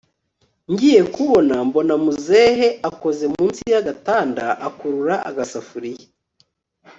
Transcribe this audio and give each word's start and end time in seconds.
ngiyekubona 0.71 1.55
mbona 1.67 1.93
muzehe 2.03 2.67
akoze 2.89 3.25
munsi 3.33 3.61
yagatanda 3.73 4.45
akurura 4.67 5.15
agasafuriya 5.29 6.07